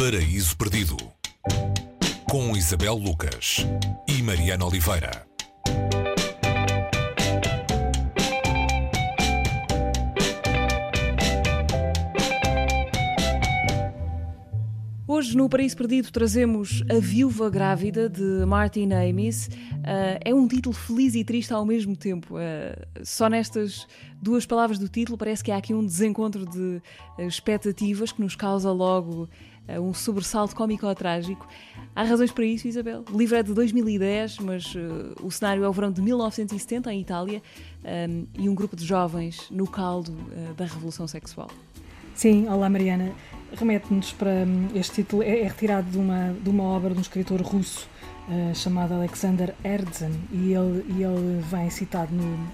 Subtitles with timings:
[0.00, 0.96] Paraíso Perdido
[2.24, 3.66] com Isabel Lucas
[4.08, 5.26] e Mariana Oliveira.
[15.06, 19.48] Hoje, no Paraíso Perdido, trazemos A Viúva Grávida, de Martin Amis.
[19.48, 22.36] Uh, é um título feliz e triste ao mesmo tempo.
[22.36, 23.86] Uh, só nestas
[24.22, 26.80] duas palavras do título parece que há aqui um desencontro de
[27.18, 29.28] uh, expectativas que nos causa logo
[29.78, 31.46] um sobressalto cómico-trágico.
[31.94, 33.04] Há razões para isso, Isabel.
[33.12, 34.74] O livro é de 2010, mas
[35.22, 37.42] o cenário é o verão de 1970, em Itália,
[37.84, 40.16] um, e um grupo de jovens no caldo
[40.56, 41.50] da revolução sexual.
[42.20, 43.12] Sim, olá Mariana.
[43.56, 44.44] Remete-nos para.
[44.46, 47.88] Hum, este título é, é, retirado de uma, de uma obra de um escritor russo
[48.28, 52.46] uh, chamado Alexander Herzen e ele, e ele vem citado no,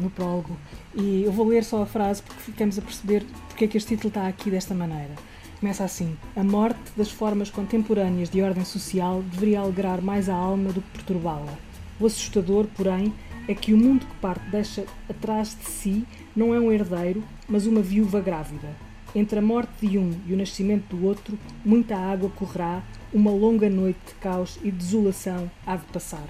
[0.00, 0.58] no prólogo.
[0.96, 3.94] E eu vou ler só a frase porque ficamos a perceber porque é que este
[3.94, 5.14] título está aqui desta maneira.
[5.60, 10.72] Começa assim: A morte das formas contemporâneas de ordem social deveria alegrar mais a alma
[10.72, 11.54] do que perturbá-la.
[11.98, 13.12] O assustador, porém,
[13.46, 17.66] é que o mundo que parte deixa atrás de si não é um herdeiro, mas
[17.66, 18.68] uma viúva grávida.
[19.14, 23.70] Entre a morte de um e o nascimento do outro, muita água correrá, uma longa
[23.70, 26.26] noite de caos e desolação há de passar.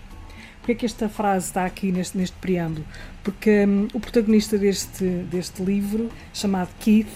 [0.59, 2.85] Porquê é que esta frase está aqui neste, neste preâmbulo?
[3.23, 7.09] Porque hum, o protagonista deste, deste livro, chamado Keith,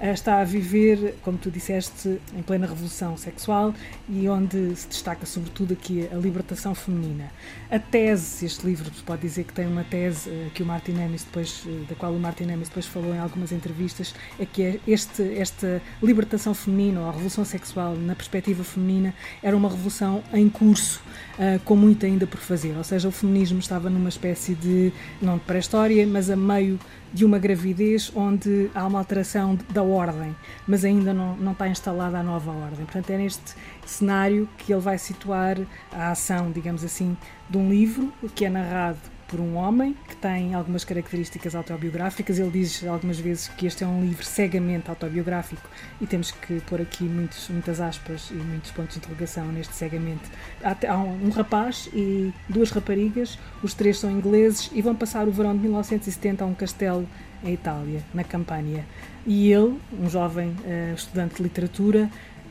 [0.00, 3.74] está a viver, como tu disseste, em plena revolução sexual
[4.08, 7.30] e onde se destaca sobretudo aqui a libertação feminina.
[7.70, 11.24] A tese, este livro pode dizer que tem uma tese eh, que o Martin Amis
[11.24, 14.80] depois, eh, da qual o Martin Amis depois falou em algumas entrevistas, é que é
[14.86, 20.48] este, esta libertação feminina ou a revolução sexual na perspectiva feminina era uma revolução em
[20.48, 21.00] curso,
[21.38, 25.38] eh, com muito ainda por fazer, ou seja, o feminismo estava numa espécie de, não
[25.38, 26.78] de pré-história, mas a meio
[27.12, 32.18] de uma gravidez onde há uma alteração da ordem, mas ainda não, não está instalada
[32.18, 32.84] a nova ordem.
[32.84, 35.56] Portanto, é neste cenário que ele vai situar
[35.92, 37.16] a ação, digamos assim,
[37.48, 38.98] de um livro que é narrado
[39.32, 42.38] por um homem que tem algumas características autobiográficas.
[42.38, 45.66] Ele diz algumas vezes que este é um livro cegamente autobiográfico
[46.02, 50.30] e temos que pôr aqui muitos, muitas aspas e muitos pontos de interrogação neste cegamente.
[50.62, 55.32] Há, um, um rapaz e duas raparigas, os três são ingleses e vão passar o
[55.32, 57.08] verão de 1970 a um castelo
[57.42, 58.84] em Itália, na Campânia.
[59.26, 62.10] E ele, um jovem uh, estudante de literatura,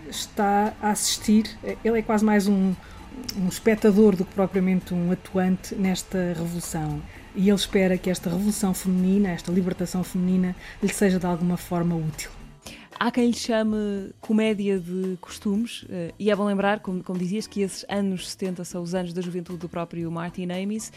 [0.09, 1.46] está a assistir,
[1.86, 2.74] ele é quase mais um
[3.38, 7.02] um espectador do que propriamente um atuante nesta revolução.
[7.36, 11.96] E ele espera que esta revolução feminina, esta libertação feminina, lhe seja de alguma forma
[11.96, 12.30] útil.
[13.04, 17.48] Há quem lhe chame comédia de costumes, eh, e é bom lembrar, como, como dizias,
[17.48, 20.94] que esses anos 70 são os anos da juventude do próprio Martin Amis.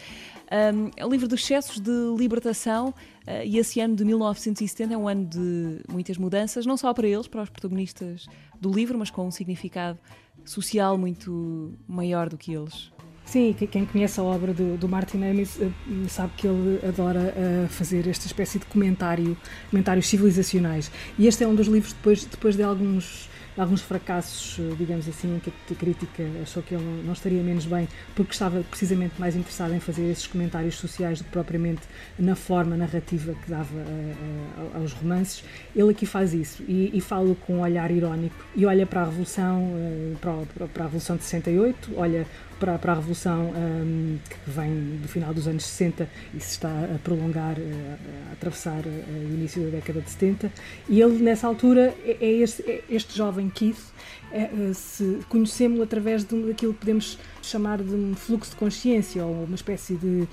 [0.51, 4.97] Um, é um livro de excessos de libertação, uh, e esse ano de 1970 é
[4.97, 8.27] um ano de muitas mudanças, não só para eles, para os protagonistas
[8.61, 9.97] do livro, mas com um significado
[10.45, 12.91] social muito maior do que eles.
[13.25, 15.69] Sim, quem conhece a obra do, do Martin Amis eh,
[16.07, 19.35] sabe que ele adora uh, fazer esta espécie de comentário,
[19.71, 20.91] comentários civilizacionais.
[21.17, 25.35] E este é um dos livros, depois, depois de alguns alguns fracassos, eh, digamos assim,
[25.35, 29.35] em que a crítica achou que ele não estaria menos bem, porque estava precisamente mais
[29.35, 31.81] interessado em fazer esses comentários sociais do que propriamente
[32.19, 35.43] na forma narrativa que dava uh, uh, aos romances.
[35.75, 39.05] Ele aqui faz isso e, e fala com um olhar irónico e olha para a
[39.05, 39.71] Revolução,
[40.19, 42.25] para, para, a Revolução de 68, olha
[42.59, 46.69] para, para a Revolução um, que vem do final dos anos 60 e se está
[46.69, 50.51] a prolongar, a, a atravessar o início da década de 70.
[50.89, 53.93] E ele, nessa altura, é, é este, é este jovem Keith,
[54.31, 59.25] é, é, se conhecemos-lo através de, daquilo que podemos chamar de um fluxo de consciência
[59.25, 60.27] ou uma espécie de.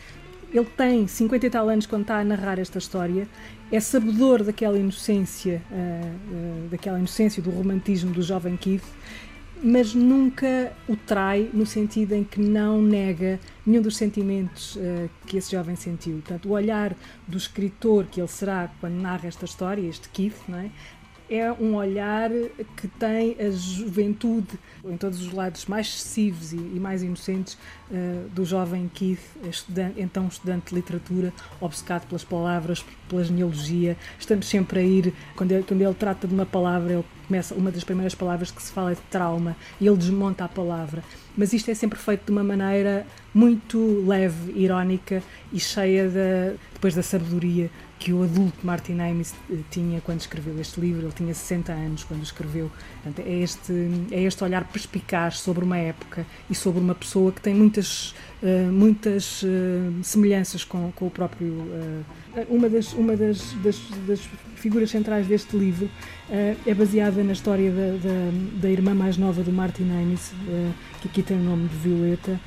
[0.52, 3.26] Ele tem 50 e tal anos quando está a narrar esta história,
[3.70, 8.84] é sabedor daquela inocência, uh, uh, daquela inocência do romantismo do jovem Keith
[9.62, 15.36] mas nunca o trai no sentido em que não nega nenhum dos sentimentos uh, que
[15.36, 16.14] esse jovem sentiu.
[16.14, 16.96] Portanto, o olhar
[17.28, 20.70] do escritor que ele será quando narra esta história, este Keith, não é?
[21.34, 22.30] É um olhar
[22.76, 27.54] que tem a juventude em todos os lados mais excessivos e, e mais inocentes
[27.90, 33.96] uh, do jovem Keith, estudante, então estudante de literatura, obcecado pelas palavras, pela genealogia.
[34.18, 37.70] Estamos sempre a ir, quando ele, quando ele trata de uma palavra, ele começa, uma
[37.70, 41.02] das primeiras palavras que se fala é trauma e ele desmonta a palavra.
[41.34, 46.94] Mas isto é sempre feito de uma maneira muito leve, irónica e cheia de, depois
[46.94, 51.06] da sabedoria que o adulto Martin Amis eh, tinha quando escreveu este livro.
[51.06, 52.70] Ele tinha 60 anos quando escreveu.
[53.02, 53.72] Portanto, é este,
[54.10, 58.14] é este olhar perspicaz sobre uma época e sobre uma pessoa que tem muitas,
[58.72, 59.46] muitas uh,
[60.02, 61.48] semelhanças com, com o próprio.
[61.48, 62.04] Uh,
[62.48, 65.90] uma das, uma das, das, das, figuras centrais deste livro
[66.30, 70.32] é baseada na história da, da, da, irmã mais nova do Martin Amis,
[71.00, 72.40] que aqui tem o nome de Violeta.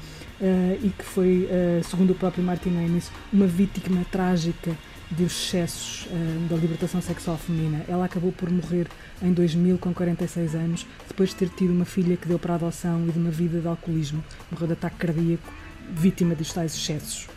[0.82, 1.50] e que foi,
[1.84, 4.72] segundo o próprio Martin Amis, uma vítima trágica
[5.12, 7.84] dos excessos uh, da libertação sexual feminina.
[7.88, 8.88] Ela acabou por morrer
[9.22, 12.56] em 2000 com 46 anos, depois de ter tido uma filha que deu para a
[12.56, 14.24] adoção e de uma vida de alcoolismo.
[14.52, 15.54] Morreu de ataque cardíaco,
[15.92, 17.28] vítima dos tais excessos.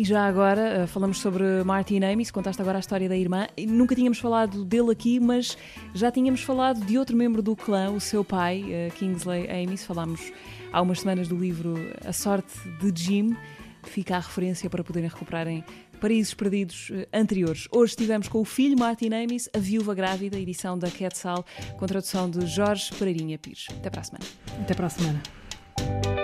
[0.00, 3.46] E já agora uh, falamos sobre Martin Amis, contaste agora a história da irmã.
[3.68, 5.58] Nunca tínhamos falado dele aqui, mas
[5.92, 9.84] já tínhamos falado de outro membro do clã, o seu pai, uh, Kingsley Amis.
[9.84, 10.32] Falámos
[10.72, 11.74] há umas semanas do livro
[12.04, 13.36] A Sorte de Jim.
[13.82, 15.64] Fica a referência para poderem recuperarem
[16.00, 17.68] Paraísos Perdidos eh, anteriores.
[17.70, 21.44] Hoje estivemos com o filho Martin Amis, A Viúva Grávida, edição da Quetzal,
[21.78, 23.66] com tradução de Jorge Pereirinha Pires.
[23.70, 24.24] Até para a semana.
[24.62, 26.19] Até para a semana.